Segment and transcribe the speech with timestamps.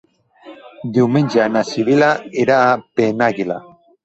[0.95, 2.09] Diumenge na Sibil·la
[2.45, 3.61] irà a Penàguila.